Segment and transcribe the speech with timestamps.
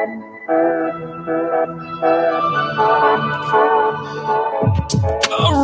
[0.00, 0.06] All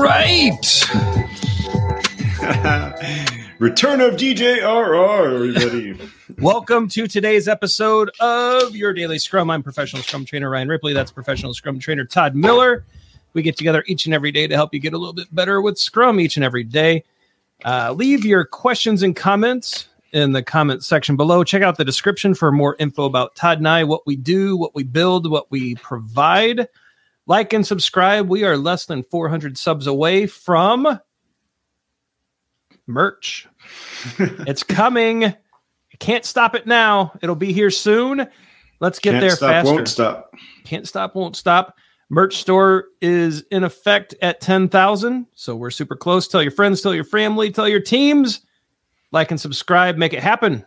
[0.03, 0.53] right.
[3.59, 5.99] Return of DJRR, everybody.
[6.39, 9.49] Welcome to today's episode of Your Daily Scrum.
[9.49, 10.93] I'm professional Scrum trainer Ryan Ripley.
[10.93, 12.85] That's professional Scrum trainer Todd Miller.
[13.33, 15.63] We get together each and every day to help you get a little bit better
[15.63, 17.05] with Scrum each and every day.
[17.65, 21.45] Uh, leave your questions and comments in the comment section below.
[21.45, 24.75] Check out the description for more info about Todd and I, what we do, what
[24.75, 26.69] we build, what we provide.
[27.27, 28.29] Like and subscribe.
[28.29, 31.01] We are less than 400 subs away from
[32.87, 33.49] merch.
[34.19, 35.35] it's coming.
[35.99, 37.13] Can't stop it now.
[37.23, 38.27] It'll be here soon.
[38.81, 39.73] Let's get Can't there stop, faster.
[39.73, 40.35] Won't stop.
[40.65, 41.77] Can't stop, won't stop.
[42.09, 45.27] Merch store is in effect at 10,000.
[45.35, 46.29] So we're super close.
[46.29, 48.43] Tell your friends, tell your family, tell your teams.
[49.17, 50.67] Like and subscribe, make it happen.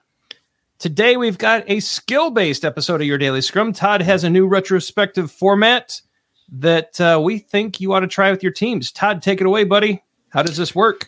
[0.79, 3.73] Today we've got a skill based episode of Your Daily Scrum.
[3.73, 6.01] Todd has a new retrospective format
[6.53, 8.91] that uh, we think you ought to try with your teams.
[8.91, 10.01] Todd, take it away, buddy.
[10.29, 11.07] How does this work?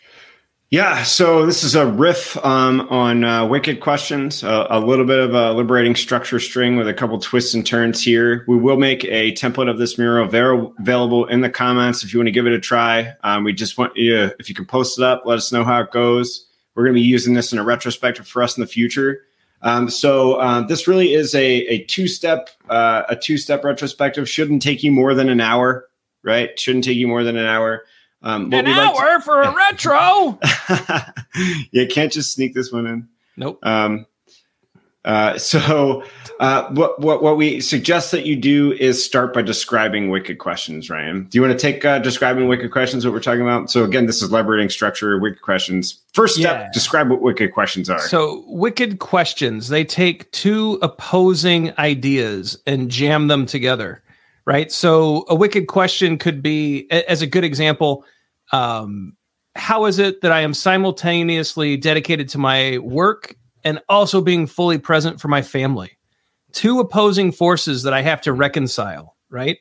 [0.69, 5.17] Yeah, so this is a riff um, on uh, Wicked Questions, uh, a little bit
[5.17, 8.45] of a liberating structure string with a couple twists and turns here.
[8.47, 12.19] We will make a template of this mural ver- available in the comments if you
[12.19, 13.16] want to give it a try.
[13.23, 15.81] Um, we just want you, if you can post it up, let us know how
[15.81, 16.45] it goes.
[16.75, 19.22] We're going to be using this in a retrospective for us in the future.
[19.61, 24.28] Um, so uh, this really is a, a two step uh, a two step retrospective.
[24.28, 25.88] Shouldn't take you more than an hour,
[26.23, 26.58] right?
[26.59, 27.83] Shouldn't take you more than an hour.
[28.23, 30.39] Um, An we like to- hour for a retro.
[31.72, 33.08] you can't just sneak this one in.
[33.38, 33.59] nope.
[33.63, 34.06] Um,
[35.05, 36.03] uh, so,
[36.39, 40.89] uh, what what what we suggest that you do is start by describing wicked questions.
[40.89, 43.05] Ryan, do you want to take uh, describing wicked questions?
[43.05, 43.69] What we're talking about?
[43.69, 45.17] So again, this is liberating structure.
[45.19, 45.99] Wicked questions.
[46.13, 46.69] First step: Yeah.
[46.73, 47.99] describe what wicked questions are.
[47.99, 54.03] So, wicked questions, they take two opposing ideas and jam them together,
[54.45, 54.72] right?
[54.72, 58.03] So, a wicked question could be, as a good example,
[58.52, 59.16] um,
[59.55, 64.77] how is it that I am simultaneously dedicated to my work and also being fully
[64.77, 65.97] present for my family?
[66.51, 69.57] Two opposing forces that I have to reconcile, right?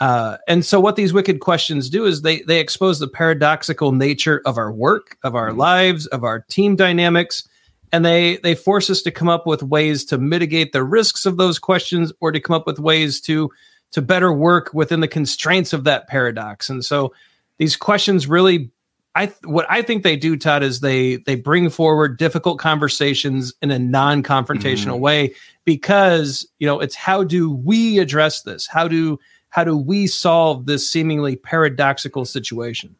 [0.00, 4.40] Uh, and so, what these wicked questions do is they they expose the paradoxical nature
[4.46, 7.46] of our work, of our lives, of our team dynamics,
[7.92, 11.36] and they they force us to come up with ways to mitigate the risks of
[11.36, 13.50] those questions, or to come up with ways to
[13.92, 16.70] to better work within the constraints of that paradox.
[16.70, 17.12] And so,
[17.58, 18.70] these questions really,
[19.14, 23.52] I th- what I think they do, Todd, is they they bring forward difficult conversations
[23.60, 25.34] in a non-confrontational way
[25.64, 28.66] because you know it's how do we address this?
[28.66, 32.94] How do how do we solve this seemingly paradoxical situation?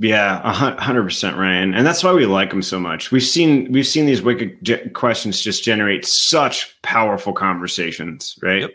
[0.00, 3.10] Yeah, hundred percent, Ryan, and that's why we like them so much.
[3.10, 8.62] We've seen we've seen these wicked ge- questions just generate such powerful conversations, right?
[8.62, 8.70] Yep.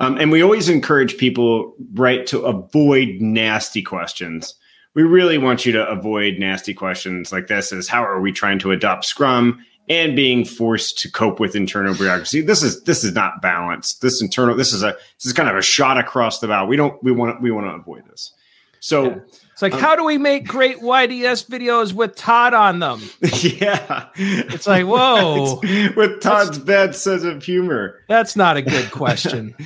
[0.00, 4.54] Um, and we always encourage people, right, to avoid nasty questions.
[4.98, 8.58] We really want you to avoid nasty questions like this: "Is how are we trying
[8.58, 12.40] to adopt Scrum?" and being forced to cope with internal bureaucracy.
[12.40, 14.02] This is this is not balanced.
[14.02, 16.66] This internal this is a this is kind of a shot across the bow.
[16.66, 18.32] We don't we want we want to avoid this.
[18.80, 19.04] So.
[19.04, 19.18] Yeah.
[19.52, 23.02] It's like, um, how do we make great YDS videos with Todd on them?
[23.42, 24.06] yeah.
[24.14, 25.58] It's like, whoa,
[25.96, 27.98] with Todd's bad sense of humor.
[28.06, 29.56] that's not a good question.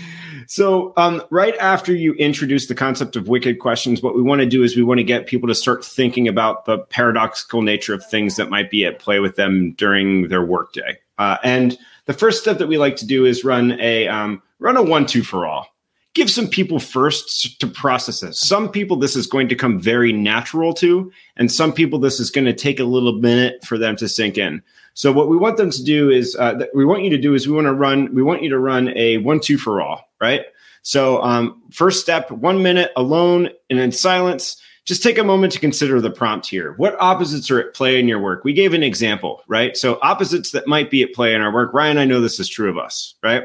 [0.55, 4.47] So, um, right after you introduce the concept of wicked questions, what we want to
[4.47, 8.05] do is we want to get people to start thinking about the paradoxical nature of
[8.05, 10.99] things that might be at play with them during their workday.
[11.17, 14.77] Uh, and the first step that we like to do is run a um, run
[14.77, 15.69] a one two four all.
[16.13, 18.39] Give some people first to process this.
[18.39, 22.31] Some people this is going to come very natural to, and some people this is
[22.31, 24.63] going to take a little minute for them to sink in.
[24.94, 27.34] So what we want them to do is uh, that we want you to do
[27.34, 30.10] is we want to run we want you to run a one two four all,
[30.20, 30.42] right?
[30.82, 34.60] So um, first step, one minute alone and in silence.
[34.84, 36.72] Just take a moment to consider the prompt here.
[36.72, 38.42] What opposites are at play in your work?
[38.42, 39.76] We gave an example, right?
[39.76, 41.72] So opposites that might be at play in our work.
[41.72, 43.44] Ryan, I know this is true of us, right?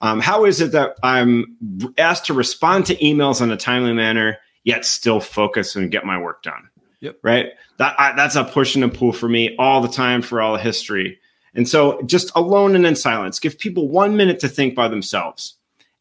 [0.00, 1.58] Um, how is it that I'm
[1.98, 6.18] asked to respond to emails in a timely manner, yet still focus and get my
[6.18, 6.70] work done?
[7.02, 7.18] Yep.
[7.22, 7.46] Right.
[7.78, 10.54] That I, that's a push and a pull for me all the time for all
[10.54, 11.18] the history.
[11.54, 15.56] And so, just alone and in silence, give people one minute to think by themselves.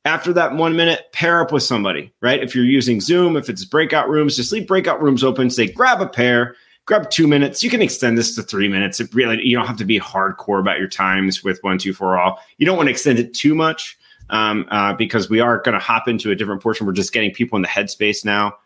[0.06, 2.14] After that one minute, pair up with somebody.
[2.22, 2.42] Right.
[2.42, 5.50] If you're using Zoom, if it's breakout rooms, just leave breakout rooms open.
[5.50, 6.56] Say, grab a pair,
[6.86, 7.64] grab two minutes.
[7.64, 9.00] You can extend this to three minutes.
[9.00, 12.18] It really, you don't have to be hardcore about your times with one, two, four,
[12.20, 12.40] all.
[12.58, 13.98] You don't want to extend it too much
[14.30, 16.86] um, uh, because we are going to hop into a different portion.
[16.86, 18.58] We're just getting people in the headspace now.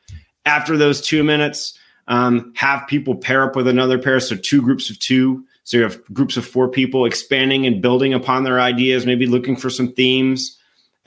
[0.45, 4.19] After those two minutes, um, have people pair up with another pair.
[4.19, 5.43] So two groups of two.
[5.63, 9.55] So you have groups of four people expanding and building upon their ideas, maybe looking
[9.55, 10.57] for some themes.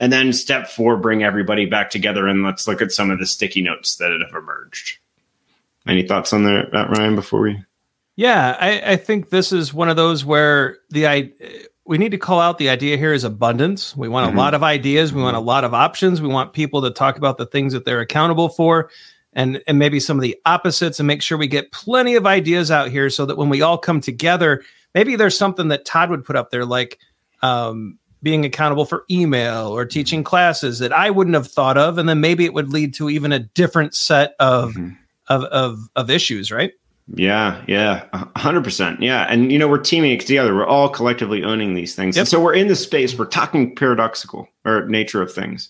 [0.01, 3.25] And then step four, bring everybody back together and let's look at some of the
[3.25, 4.97] sticky notes that have emerged.
[5.87, 7.63] Any thoughts on that, Ryan, before we?
[8.15, 11.31] Yeah, I, I think this is one of those where the I
[11.85, 13.95] we need to call out the idea here is abundance.
[13.95, 14.37] We want mm-hmm.
[14.37, 15.13] a lot of ideas.
[15.13, 16.21] We want a lot of options.
[16.21, 18.91] We want people to talk about the things that they're accountable for
[19.33, 22.71] and, and maybe some of the opposites and make sure we get plenty of ideas
[22.71, 24.63] out here so that when we all come together,
[24.95, 26.99] maybe there's something that Todd would put up there like
[27.41, 31.97] um, being accountable for email or teaching classes that I wouldn't have thought of.
[31.97, 34.95] And then maybe it would lead to even a different set of, mm-hmm.
[35.27, 36.73] of, of, of issues, right?
[37.15, 38.05] Yeah, yeah,
[38.35, 39.01] hundred percent.
[39.01, 40.53] Yeah, and you know we're teaming together.
[40.53, 42.21] We're all collectively owning these things, yep.
[42.21, 43.17] and so we're in the space.
[43.17, 45.69] We're talking paradoxical or nature of things.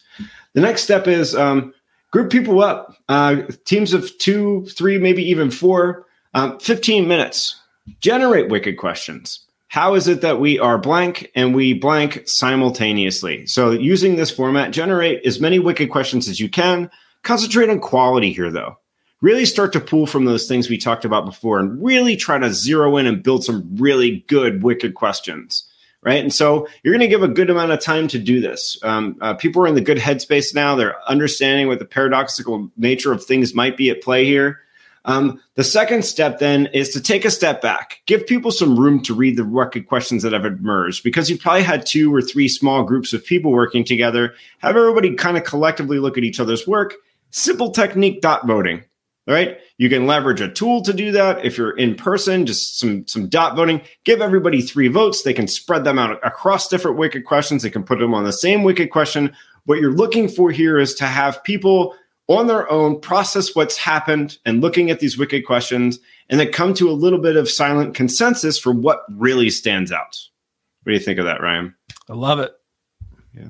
[0.53, 1.73] The next step is um,
[2.11, 6.05] group people up, uh, teams of two, three, maybe even four.
[6.33, 7.59] Um, Fifteen minutes.
[8.01, 9.45] Generate wicked questions.
[9.67, 13.45] How is it that we are blank and we blank simultaneously?
[13.47, 16.89] So using this format, generate as many wicked questions as you can.
[17.23, 18.77] Concentrate on quality here, though
[19.21, 22.53] really start to pull from those things we talked about before and really try to
[22.53, 25.65] zero in and build some really good, wicked questions.
[26.01, 26.23] Right.
[26.23, 28.77] And so you're going to give a good amount of time to do this.
[28.83, 30.75] Um, uh, people are in the good headspace now.
[30.75, 34.61] They're understanding what the paradoxical nature of things might be at play here.
[35.05, 39.01] Um, the second step then is to take a step back, give people some room
[39.03, 42.47] to read the wicked questions that have emerged because you've probably had two or three
[42.47, 44.33] small groups of people working together.
[44.59, 46.95] Have everybody kind of collectively look at each other's work.
[47.31, 48.83] Simple technique dot voting
[49.29, 49.59] right?
[49.77, 51.45] You can leverage a tool to do that.
[51.45, 53.81] If you're in person, just some some dot voting.
[54.03, 55.21] Give everybody three votes.
[55.21, 57.63] They can spread them out across different wicked questions.
[57.63, 59.33] They can put them on the same wicked question.
[59.65, 61.95] What you're looking for here is to have people
[62.27, 65.99] on their own process what's happened and looking at these wicked questions
[66.29, 70.17] and then come to a little bit of silent consensus for what really stands out.
[70.83, 71.75] What do you think of that, Ryan?
[72.07, 72.51] I love it.
[73.33, 73.49] Yeah.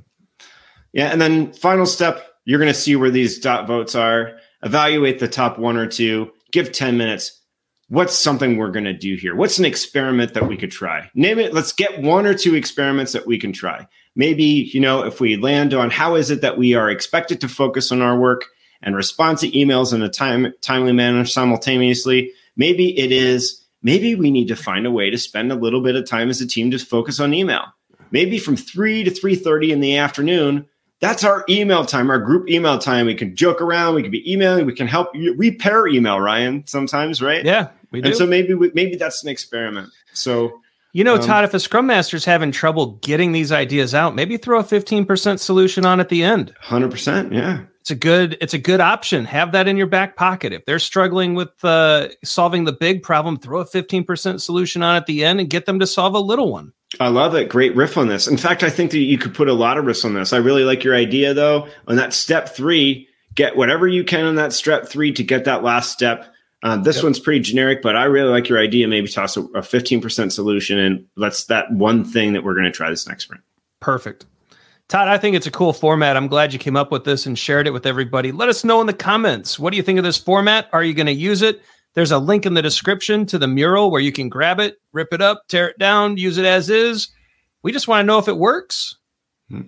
[0.94, 1.08] Yeah.
[1.08, 5.28] And then final step, you're going to see where these dot votes are evaluate the
[5.28, 7.40] top one or two, give 10 minutes.
[7.88, 9.36] What's something we're going to do here?
[9.36, 11.10] What's an experiment that we could try?
[11.16, 11.54] Name it.
[11.54, 13.88] Let's get one or two experiments that we can try.
[14.16, 17.48] Maybe, you know, if we land on how is it that we are expected to
[17.48, 18.46] focus on our work
[18.82, 24.30] and respond to emails in a time, timely manner simultaneously, maybe it is, maybe we
[24.30, 26.70] need to find a way to spend a little bit of time as a team
[26.72, 27.64] to focus on email.
[28.12, 30.68] Maybe from 3 to 3.30 in the afternoon,
[31.00, 33.06] that's our email time, our group email time.
[33.06, 33.96] We can joke around.
[33.96, 34.66] We can be emailing.
[34.66, 35.34] We can help you.
[35.38, 37.44] We pair email, Ryan, sometimes, right?
[37.44, 38.10] Yeah, we do.
[38.10, 39.90] And so maybe we, maybe that's an experiment.
[40.14, 40.60] So
[40.92, 44.38] you know, um, Todd, if a scrum master's having trouble getting these ideas out, maybe
[44.38, 46.54] throw a 15% solution on at the end.
[46.64, 47.32] 100%.
[47.34, 47.62] Yeah.
[47.82, 49.26] It's a good it's a good option.
[49.26, 50.54] Have that in your back pocket.
[50.54, 55.06] If they're struggling with uh, solving the big problem, throw a 15% solution on at
[55.06, 56.74] the end and get them to solve a little one.
[57.00, 57.50] I love it.
[57.50, 58.28] Great riff on this.
[58.28, 60.34] In fact, I think that you could put a lot of riffs on this.
[60.34, 61.68] I really like your idea though.
[61.88, 65.64] On that step three, get whatever you can on that step three to get that
[65.64, 66.34] last step.
[66.62, 67.06] Uh, this yep.
[67.06, 68.88] one's pretty generic, but I really like your idea.
[68.88, 72.72] Maybe toss a, a 15% solution and that's that one thing that we're going to
[72.72, 73.44] try this next sprint.
[73.80, 74.26] Perfect.
[74.90, 76.18] Todd, I think it's a cool format.
[76.18, 78.32] I'm glad you came up with this and shared it with everybody.
[78.32, 79.60] Let us know in the comments.
[79.60, 80.68] What do you think of this format?
[80.74, 81.62] Are you going to use it?
[81.94, 85.14] There's a link in the description to the mural where you can grab it, rip
[85.14, 87.10] it up, tear it down, use it as is.
[87.62, 88.98] We just want to know if it works.
[89.50, 89.62] Hmm.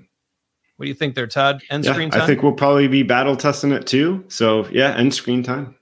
[0.77, 1.61] What do you think there, Todd?
[1.69, 2.23] End yeah, screen time?
[2.23, 4.23] I think we'll probably be battle testing it too.
[4.27, 5.75] So, yeah, end screen time.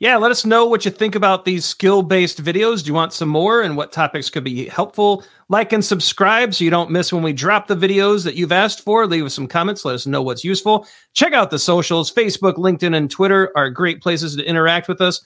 [0.00, 2.82] Yeah, let us know what you think about these skill based videos.
[2.82, 5.24] Do you want some more and what topics could be helpful?
[5.48, 8.84] Like and subscribe so you don't miss when we drop the videos that you've asked
[8.84, 9.06] for.
[9.08, 9.84] Leave us some comments.
[9.84, 10.86] Let us know what's useful.
[11.14, 15.20] Check out the socials Facebook, LinkedIn, and Twitter are great places to interact with us.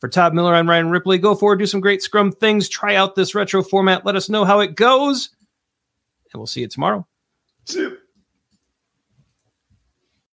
[0.00, 1.18] For Todd Miller, I'm Ryan Ripley.
[1.18, 4.44] Go forward, do some great Scrum things, try out this retro format, let us know
[4.44, 5.30] how it goes,
[6.32, 7.06] and we'll see you tomorrow.
[7.64, 7.98] See you.